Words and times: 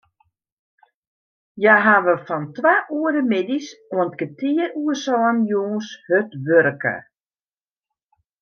Hja 1.59 1.75
hawwe 1.87 2.13
fan 2.25 2.43
twa 2.55 2.73
oere 2.99 3.21
middeis 3.33 3.67
oant 3.95 4.15
kertier 4.19 4.69
oer 4.81 4.95
sânen 5.03 5.37
jûns 5.49 5.87
hurd 6.05 6.31
wurke. 6.45 6.95